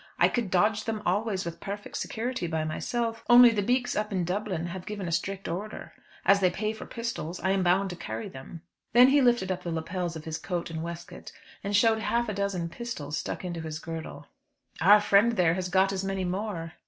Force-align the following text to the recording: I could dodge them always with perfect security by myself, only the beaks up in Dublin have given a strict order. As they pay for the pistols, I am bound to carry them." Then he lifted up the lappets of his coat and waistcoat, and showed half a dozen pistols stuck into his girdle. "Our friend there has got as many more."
I 0.17 0.29
could 0.29 0.49
dodge 0.49 0.85
them 0.85 1.03
always 1.05 1.45
with 1.45 1.59
perfect 1.59 1.95
security 1.95 2.47
by 2.47 2.63
myself, 2.63 3.23
only 3.29 3.51
the 3.51 3.61
beaks 3.61 3.95
up 3.95 4.11
in 4.11 4.23
Dublin 4.23 4.65
have 4.65 4.87
given 4.87 5.07
a 5.07 5.11
strict 5.11 5.47
order. 5.47 5.93
As 6.25 6.39
they 6.39 6.49
pay 6.49 6.73
for 6.73 6.85
the 6.85 6.89
pistols, 6.89 7.39
I 7.41 7.51
am 7.51 7.61
bound 7.61 7.91
to 7.91 7.95
carry 7.95 8.27
them." 8.27 8.63
Then 8.93 9.09
he 9.09 9.21
lifted 9.21 9.51
up 9.51 9.61
the 9.61 9.69
lappets 9.69 10.15
of 10.15 10.25
his 10.25 10.39
coat 10.39 10.71
and 10.71 10.81
waistcoat, 10.81 11.31
and 11.63 11.75
showed 11.75 11.99
half 11.99 12.27
a 12.29 12.33
dozen 12.33 12.67
pistols 12.69 13.15
stuck 13.15 13.45
into 13.45 13.61
his 13.61 13.77
girdle. 13.77 14.25
"Our 14.81 15.01
friend 15.01 15.33
there 15.33 15.53
has 15.53 15.69
got 15.69 15.93
as 15.93 16.03
many 16.03 16.25
more." 16.25 16.71